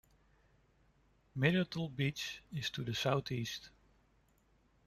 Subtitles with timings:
[1.35, 3.69] Myrtle Beach is to the southeast.